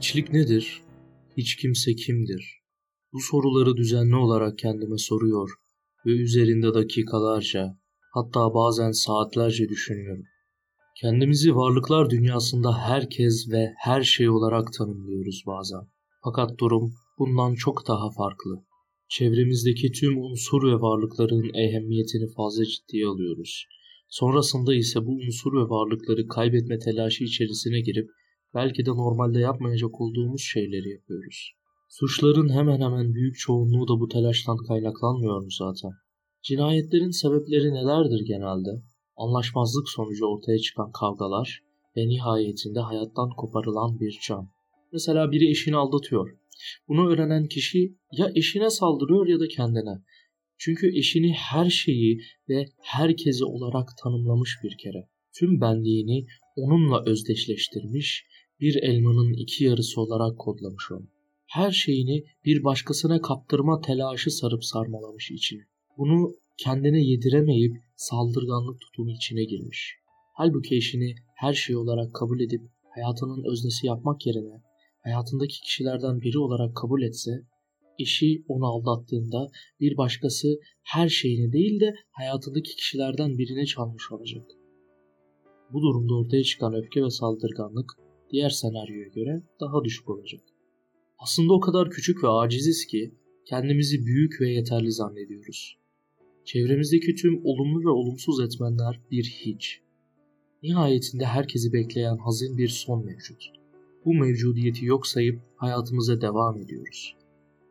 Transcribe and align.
Hiçlik 0.00 0.32
nedir? 0.32 0.82
Hiç 1.36 1.56
kimse 1.56 1.94
kimdir? 1.94 2.60
Bu 3.12 3.18
soruları 3.20 3.76
düzenli 3.76 4.16
olarak 4.16 4.58
kendime 4.58 4.98
soruyor 4.98 5.50
ve 6.06 6.10
üzerinde 6.10 6.74
dakikalarca, 6.74 7.78
hatta 8.14 8.54
bazen 8.54 8.90
saatlerce 8.90 9.68
düşünüyorum. 9.68 10.24
Kendimizi 11.00 11.56
varlıklar 11.56 12.10
dünyasında 12.10 12.78
herkes 12.78 13.48
ve 13.52 13.72
her 13.78 14.02
şey 14.02 14.30
olarak 14.30 14.72
tanımlıyoruz 14.72 15.42
bazen. 15.46 15.80
Fakat 16.24 16.58
durum 16.58 16.94
bundan 17.18 17.54
çok 17.54 17.88
daha 17.88 18.10
farklı. 18.10 18.64
Çevremizdeki 19.08 19.92
tüm 19.92 20.18
unsur 20.18 20.62
ve 20.62 20.74
varlıkların 20.74 21.54
ehemmiyetini 21.54 22.32
fazla 22.36 22.64
ciddiye 22.64 23.06
alıyoruz. 23.06 23.66
Sonrasında 24.08 24.74
ise 24.74 25.06
bu 25.06 25.10
unsur 25.10 25.52
ve 25.52 25.68
varlıkları 25.70 26.28
kaybetme 26.28 26.78
telaşı 26.78 27.24
içerisine 27.24 27.80
girip 27.80 28.10
belki 28.54 28.86
de 28.86 28.90
normalde 28.90 29.38
yapmayacak 29.38 30.00
olduğumuz 30.00 30.42
şeyleri 30.42 30.88
yapıyoruz. 30.90 31.52
Suçların 31.88 32.48
hemen 32.48 32.80
hemen 32.80 33.14
büyük 33.14 33.38
çoğunluğu 33.38 33.88
da 33.88 34.00
bu 34.00 34.08
telaştan 34.08 34.56
kaynaklanmıyor 34.56 35.40
mu 35.40 35.50
zaten? 35.58 35.90
Cinayetlerin 36.42 37.10
sebepleri 37.10 37.74
nelerdir 37.74 38.20
genelde? 38.26 38.70
Anlaşmazlık 39.16 39.88
sonucu 39.88 40.26
ortaya 40.26 40.58
çıkan 40.58 40.92
kavgalar 40.92 41.62
ve 41.96 42.08
nihayetinde 42.08 42.80
hayattan 42.80 43.30
koparılan 43.36 44.00
bir 44.00 44.18
can. 44.28 44.48
Mesela 44.92 45.32
biri 45.32 45.50
eşini 45.50 45.76
aldatıyor. 45.76 46.30
Bunu 46.88 47.08
öğrenen 47.10 47.46
kişi 47.46 47.96
ya 48.12 48.30
eşine 48.34 48.70
saldırıyor 48.70 49.26
ya 49.26 49.40
da 49.40 49.48
kendine. 49.48 50.02
Çünkü 50.58 50.98
eşini 50.98 51.32
her 51.32 51.70
şeyi 51.70 52.20
ve 52.48 52.66
herkesi 52.82 53.44
olarak 53.44 53.88
tanımlamış 54.02 54.58
bir 54.64 54.76
kere. 54.82 55.08
Tüm 55.38 55.60
benliğini 55.60 56.26
onunla 56.56 57.04
özdeşleştirmiş, 57.06 58.24
bir 58.60 58.74
elmanın 58.82 59.32
iki 59.32 59.64
yarısı 59.64 60.00
olarak 60.00 60.38
kodlamış 60.38 60.90
onu. 60.92 61.06
Her 61.46 61.70
şeyini 61.70 62.24
bir 62.44 62.64
başkasına 62.64 63.20
kaptırma 63.20 63.80
telaşı 63.80 64.30
sarıp 64.30 64.64
sarmalamış 64.64 65.30
içine. 65.30 65.62
Bunu 65.98 66.32
kendine 66.56 67.00
yediremeyip 67.00 67.76
saldırganlık 67.96 68.80
tutumu 68.80 69.10
içine 69.10 69.44
girmiş. 69.44 69.94
Halbuki 70.34 70.76
eşini 70.76 71.14
her 71.34 71.52
şey 71.52 71.76
olarak 71.76 72.14
kabul 72.14 72.40
edip 72.40 72.60
hayatının 72.94 73.52
öznesi 73.52 73.86
yapmak 73.86 74.26
yerine 74.26 74.62
hayatındaki 75.02 75.60
kişilerden 75.60 76.20
biri 76.20 76.38
olarak 76.38 76.76
kabul 76.76 77.02
etse, 77.02 77.30
eşi 77.98 78.44
onu 78.48 78.66
aldattığında 78.66 79.50
bir 79.80 79.96
başkası 79.96 80.48
her 80.82 81.08
şeyini 81.08 81.52
değil 81.52 81.80
de 81.80 81.94
hayatındaki 82.10 82.76
kişilerden 82.76 83.38
birini 83.38 83.66
çalmış 83.66 84.12
olacak. 84.12 84.46
Bu 85.72 85.82
durumda 85.82 86.14
ortaya 86.14 86.44
çıkan 86.44 86.74
öfke 86.74 87.04
ve 87.04 87.10
saldırganlık 87.10 87.90
diğer 88.32 88.50
senaryoya 88.50 89.08
göre 89.08 89.42
daha 89.60 89.84
düşük 89.84 90.10
olacak. 90.10 90.40
Aslında 91.18 91.52
o 91.52 91.60
kadar 91.60 91.90
küçük 91.90 92.24
ve 92.24 92.28
aciziz 92.28 92.86
ki 92.86 93.14
kendimizi 93.46 94.06
büyük 94.06 94.40
ve 94.40 94.50
yeterli 94.50 94.92
zannediyoruz. 94.92 95.76
Çevremizdeki 96.44 97.14
tüm 97.14 97.40
olumlu 97.44 97.84
ve 97.84 97.88
olumsuz 97.88 98.40
etmenler 98.40 99.00
bir 99.10 99.24
hiç. 99.24 99.80
Nihayetinde 100.62 101.24
herkesi 101.24 101.72
bekleyen 101.72 102.16
hazin 102.16 102.58
bir 102.58 102.68
son 102.68 103.04
mevcut. 103.04 103.52
Bu 104.04 104.14
mevcudiyeti 104.14 104.84
yok 104.84 105.06
sayıp 105.06 105.40
hayatımıza 105.56 106.20
devam 106.20 106.58
ediyoruz. 106.58 107.16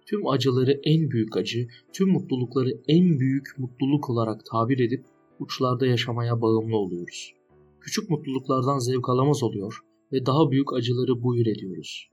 Tüm 0.05 0.27
acıları 0.27 0.79
en 0.83 1.11
büyük 1.11 1.37
acı, 1.37 1.67
tüm 1.93 2.09
mutlulukları 2.09 2.81
en 2.87 3.19
büyük 3.19 3.47
mutluluk 3.57 4.09
olarak 4.09 4.45
tabir 4.45 4.79
edip 4.79 5.05
uçlarda 5.39 5.85
yaşamaya 5.85 6.41
bağımlı 6.41 6.77
oluyoruz. 6.77 7.33
Küçük 7.81 8.09
mutluluklardan 8.09 8.79
zevk 8.79 9.09
alamaz 9.09 9.43
oluyor 9.43 9.83
ve 10.13 10.25
daha 10.25 10.51
büyük 10.51 10.73
acıları 10.73 11.23
buyur 11.23 11.45
ediyoruz. 11.45 12.09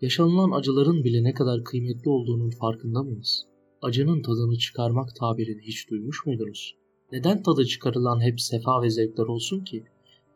Yaşanılan 0.00 0.50
acıların 0.50 1.04
bile 1.04 1.24
ne 1.24 1.34
kadar 1.34 1.64
kıymetli 1.64 2.10
olduğunun 2.10 2.50
farkında 2.50 3.02
mıyız? 3.02 3.46
Acının 3.82 4.22
tadını 4.22 4.58
çıkarmak 4.58 5.16
tabirini 5.16 5.62
hiç 5.62 5.90
duymuş 5.90 6.26
muydunuz? 6.26 6.76
Neden 7.12 7.42
tadı 7.42 7.64
çıkarılan 7.64 8.20
hep 8.20 8.40
sefa 8.40 8.82
ve 8.82 8.90
zevkler 8.90 9.24
olsun 9.24 9.64
ki? 9.64 9.84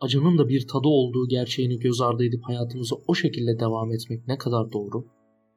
Acının 0.01 0.39
da 0.39 0.49
bir 0.49 0.67
tadı 0.67 0.89
olduğu 0.89 1.29
gerçeğini 1.29 1.79
göz 1.79 2.01
ardı 2.01 2.25
edip 2.25 2.43
hayatımıza 2.43 2.97
o 3.07 3.15
şekilde 3.15 3.61
devam 3.61 3.93
etmek 3.93 4.29
ne 4.29 4.39
kadar 4.39 4.73
doğru? 4.73 5.05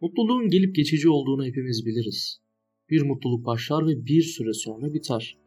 Mutluluğun 0.02 0.50
gelip 0.50 0.76
geçici 0.76 1.10
olduğunu 1.10 1.46
hepimiz 1.46 1.86
biliriz. 1.86 2.42
Bir 2.90 3.02
mutluluk 3.02 3.46
başlar 3.46 3.88
ve 3.88 4.06
bir 4.06 4.22
süre 4.22 4.54
sonra 4.54 4.94
biter. 4.94 5.38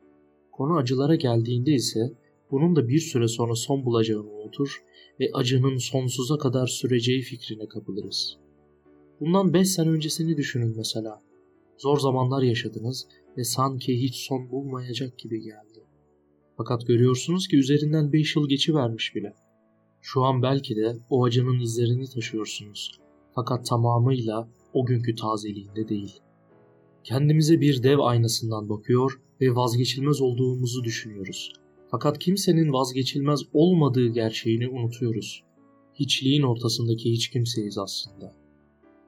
Konu 0.53 0.77
acılara 0.77 1.15
geldiğinde 1.15 1.73
ise 1.73 2.12
bunun 2.54 2.76
da 2.76 2.88
bir 2.88 3.00
süre 3.00 3.28
sonra 3.28 3.54
son 3.54 3.84
bulacağını 3.84 4.31
unutur 4.31 4.82
ve 5.20 5.31
acının 5.34 5.76
sonsuza 5.76 6.38
kadar 6.38 6.66
süreceği 6.66 7.22
fikrine 7.22 7.69
kapılırız. 7.69 8.37
Bundan 9.20 9.54
5 9.54 9.70
sene 9.70 9.88
öncesini 9.88 10.37
düşünün 10.37 10.75
mesela. 10.76 11.22
Zor 11.78 11.98
zamanlar 11.98 12.43
yaşadınız 12.43 13.06
ve 13.37 13.44
sanki 13.44 14.03
hiç 14.03 14.16
son 14.16 14.50
bulmayacak 14.50 15.19
gibi 15.19 15.41
geldi. 15.41 15.87
Fakat 16.56 16.87
görüyorsunuz 16.87 17.48
ki 17.48 17.56
üzerinden 17.56 18.12
5 18.12 18.37
yıl 18.37 18.48
geçivermiş 18.48 19.14
bile. 19.14 19.34
Şu 20.00 20.22
an 20.22 20.43
belki 20.43 20.76
de 20.76 20.97
o 21.10 21.25
acının 21.25 21.60
izlerini 21.60 22.06
taşıyorsunuz. 22.06 23.00
Fakat 23.34 23.66
tamamıyla 23.66 24.48
o 24.72 24.87
günkü 24.87 25.14
tazeliğinde 25.14 25.88
değil. 25.88 26.20
Kendimize 27.04 27.60
bir 27.60 27.82
dev 27.82 27.98
aynasından 27.98 28.69
bakıyor 28.69 29.20
ve 29.41 29.54
vazgeçilmez 29.54 30.20
olduğumuzu 30.20 30.84
düşünüyoruz. 30.84 31.63
Fakat 31.94 32.19
kimsenin 32.19 32.72
vazgeçilmez 32.72 33.41
olmadığı 33.53 34.09
gerçeğini 34.09 34.69
unutuyoruz. 34.69 35.43
Hiçliğin 35.94 36.43
ortasındaki 36.43 37.12
hiç 37.12 37.28
kimseyiz 37.31 37.78
aslında. 37.78 38.34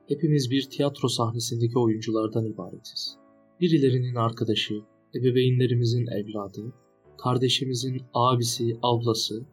Hepimiz 0.08 0.50
bir 0.50 0.62
tiyatro 0.62 1.08
sahnesindeki 1.08 1.78
oyunculardan 1.78 2.44
ibaretiz. 2.44 3.16
Birilerinin 3.60 4.14
arkadaşı, 4.14 4.80
ebeveynlerimizin 5.14 6.06
evladı, 6.06 6.72
kardeşimizin 7.19 8.02
abisi, 8.14 8.76
ablası, 8.82 9.47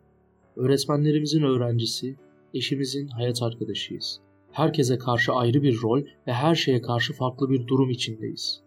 öğretmenlerimizin 0.56 1.42
öğrencisi, 1.42 2.16
eşimizin 2.54 3.08
hayat 3.08 3.42
arkadaşıyız. 3.42 4.20
Herkese 4.52 4.98
karşı 4.98 5.32
ayrı 5.32 5.64
bir 5.64 5.82
rol 5.82 6.02
ve 6.28 6.34
her 6.34 6.56
şeye 6.56 6.82
karşı 6.82 7.14
farklı 7.14 7.50
bir 7.50 7.68
durum 7.68 7.90
içindeyiz. 7.90 8.62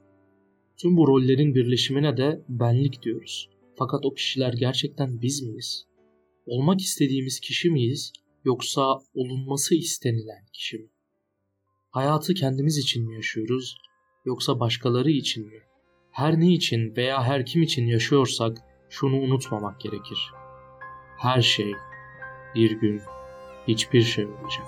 Tüm 0.76 0.96
bu 0.96 1.08
rollerin 1.08 1.54
birleşimine 1.54 2.16
de 2.16 2.40
benlik 2.48 3.02
diyoruz. 3.02 3.55
Fakat 3.78 4.06
o 4.06 4.14
kişiler 4.14 4.52
gerçekten 4.52 5.22
biz 5.22 5.42
miyiz? 5.42 5.86
Olmak 6.46 6.80
istediğimiz 6.80 7.40
kişi 7.40 7.70
miyiz 7.70 8.12
yoksa 8.44 8.98
olunması 9.14 9.74
istenilen 9.74 10.46
kişi 10.52 10.78
mi? 10.78 10.88
Hayatı 11.90 12.34
kendimiz 12.34 12.78
için 12.78 13.08
mi 13.08 13.14
yaşıyoruz 13.14 13.76
yoksa 14.24 14.60
başkaları 14.60 15.10
için 15.10 15.46
mi? 15.46 15.60
Her 16.10 16.40
ne 16.40 16.52
için 16.52 16.96
veya 16.96 17.24
her 17.24 17.46
kim 17.46 17.62
için 17.62 17.86
yaşıyorsak 17.86 18.58
şunu 18.90 19.16
unutmamak 19.16 19.80
gerekir. 19.80 20.32
Her 21.18 21.42
şey 21.42 21.72
bir 22.54 22.70
gün 22.70 23.00
hiçbir 23.68 24.02
şey 24.02 24.26
olacak. 24.26 24.66